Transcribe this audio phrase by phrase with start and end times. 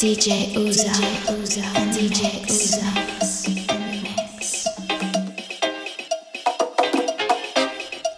[0.00, 0.88] DJ Uzo,
[1.28, 1.60] Uzo,
[1.92, 2.88] DJ Uzo.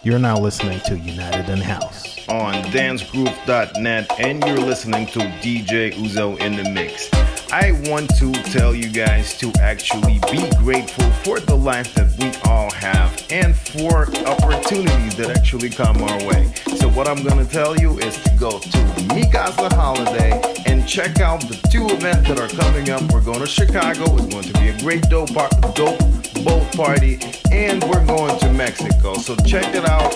[0.01, 6.39] You're now listening to United in House on dancegruv.net, and you're listening to DJ Uzo
[6.39, 7.09] in the mix.
[7.51, 12.31] I want to tell you guys to actually be grateful for the life that we
[12.49, 16.53] all have and for opportunities that actually come our way.
[16.93, 18.77] What I'm gonna tell you is to go to
[19.09, 23.01] Mikasa Holiday and check out the two events that are coming up.
[23.11, 25.29] We're going to Chicago, it's going to be a great dope,
[25.73, 25.99] dope
[26.43, 27.19] boat party,
[27.51, 29.15] and we're going to Mexico.
[29.15, 30.11] So, check it out.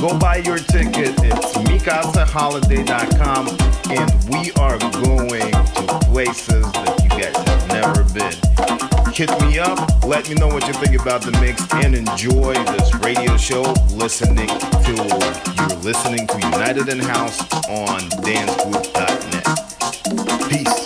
[0.00, 1.14] Go buy your ticket.
[1.22, 3.48] It's mikasaholiday.com,
[3.90, 8.89] and we are going to places that you guys have never been.
[9.20, 12.94] Hit me up, let me know what you think about the mix, and enjoy this
[13.04, 13.60] radio show.
[13.90, 17.38] Listening to you're listening to United in House
[17.68, 19.44] on dancegruv.net.
[20.48, 20.79] Peace.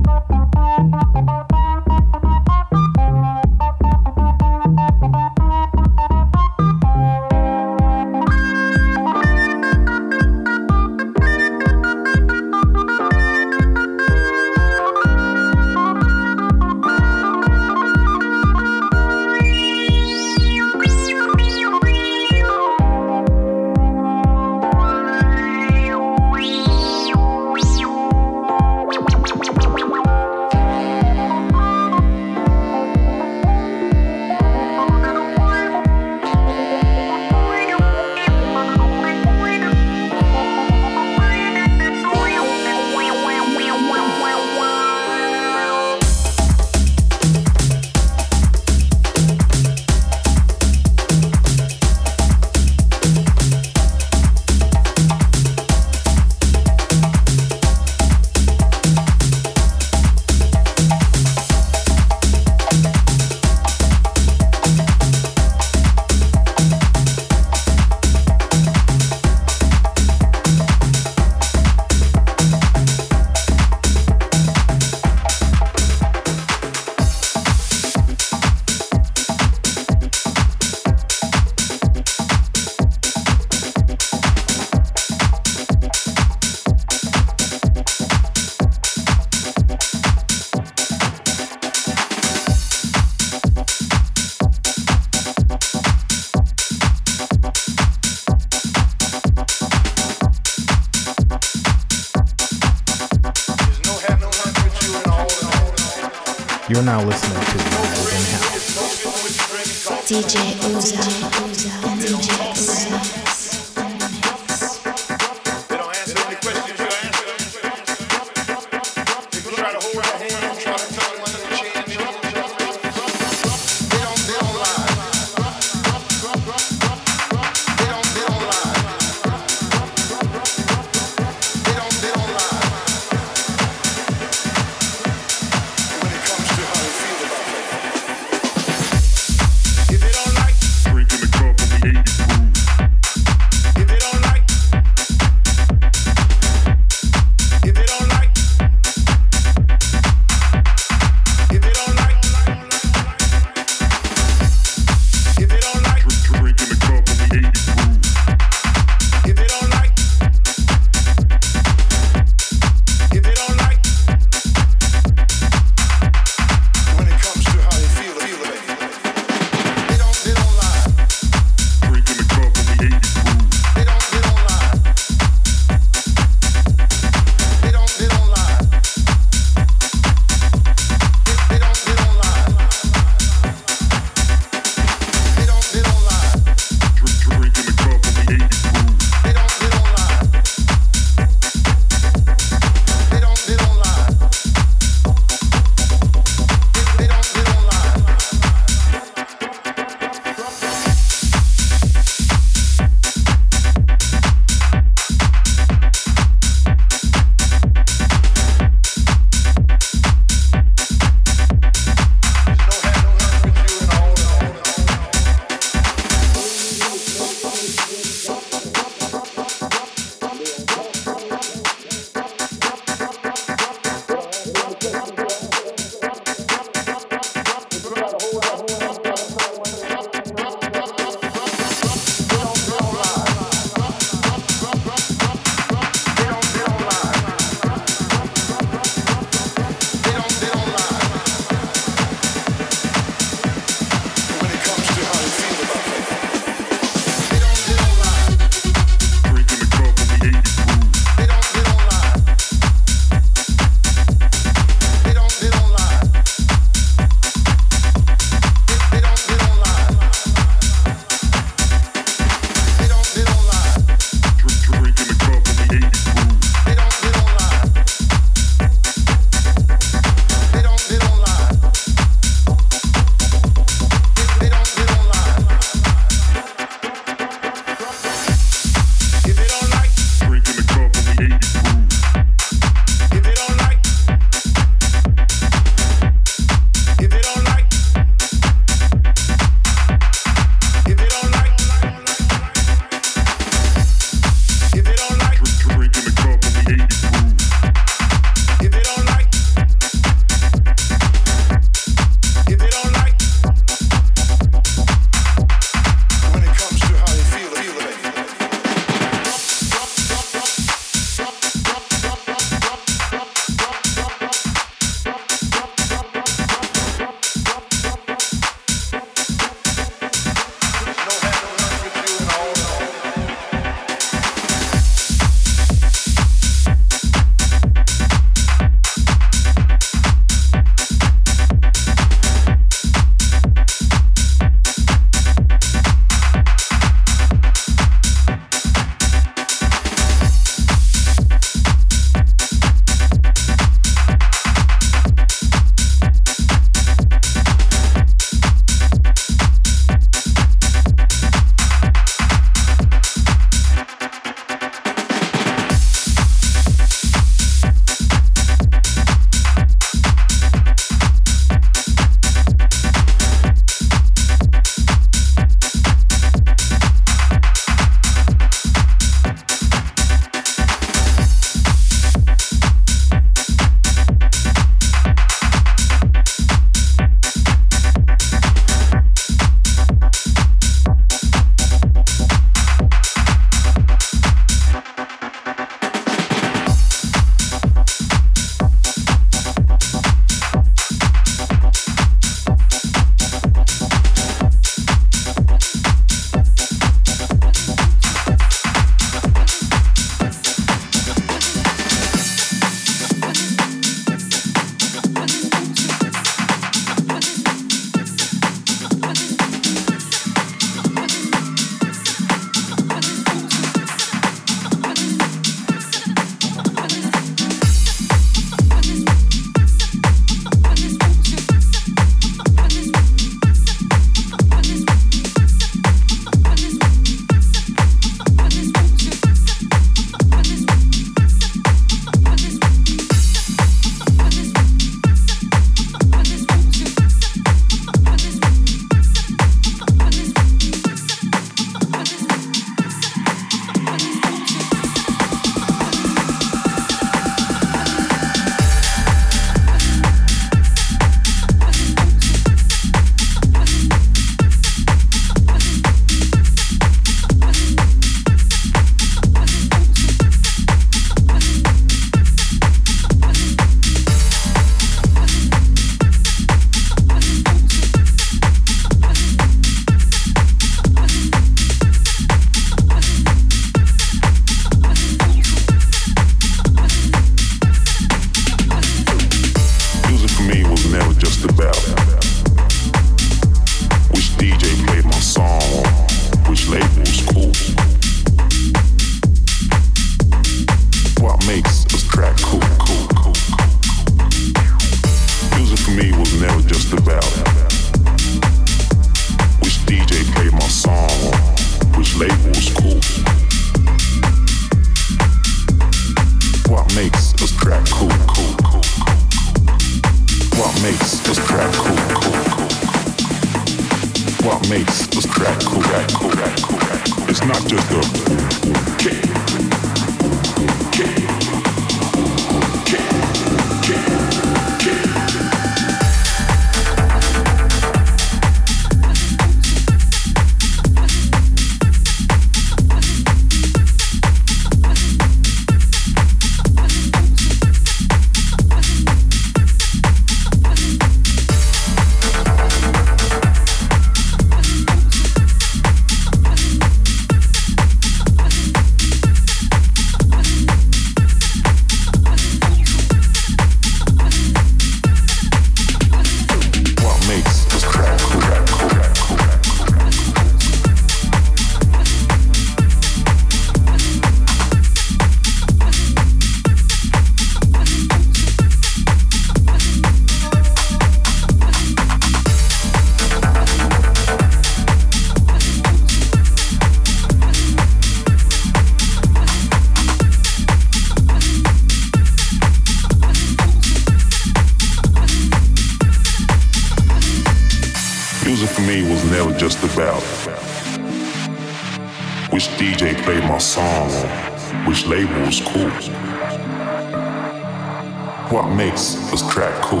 [598.50, 600.00] What makes this track cool?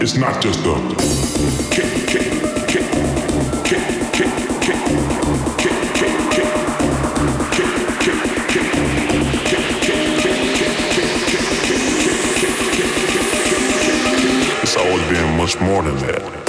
[0.00, 0.74] It's not just the
[1.72, 2.30] kick, kick,
[2.68, 2.92] kick,
[3.64, 4.70] kick, kick, kick, kick,
[5.58, 6.92] kick, kick, kick, kick,
[7.50, 8.70] kick, kick, kick, kick, kick,
[14.62, 16.43] It's always been much more than that.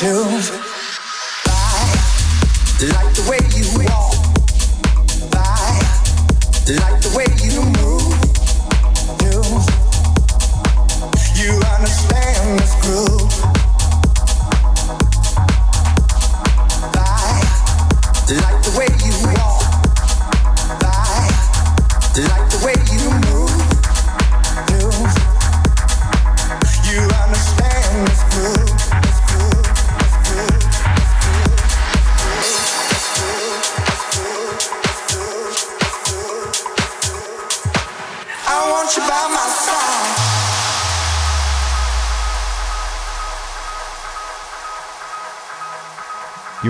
[0.00, 0.59] chills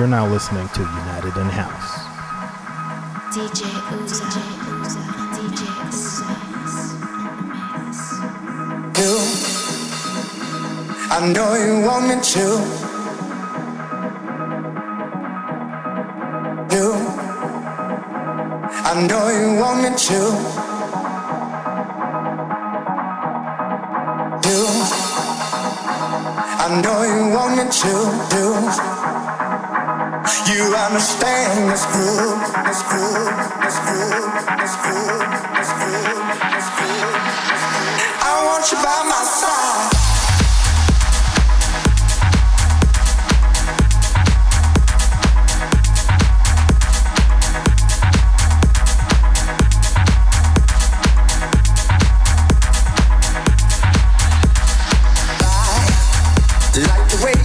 [0.00, 2.08] You're now listening to United in House.
[3.34, 4.24] DJ Uzo,
[4.80, 5.02] Uzo,
[5.36, 6.24] DJ Uzo.
[8.96, 9.14] You,
[11.10, 12.46] I know you want me to.
[16.74, 16.86] You,
[18.88, 20.20] I know you want me to.
[26.62, 27.92] I know you want me to
[28.30, 28.89] do
[56.86, 57.39] like the way